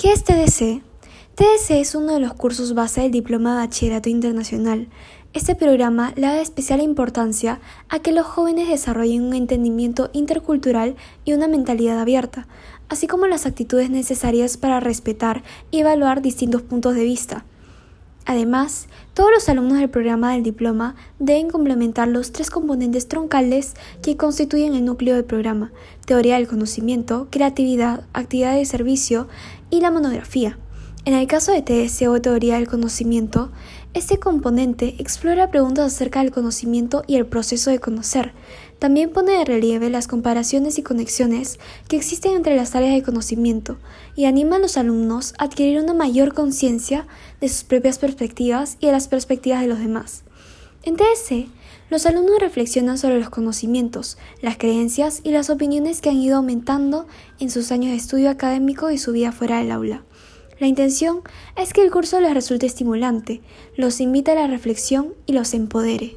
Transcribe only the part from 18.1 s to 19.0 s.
Además,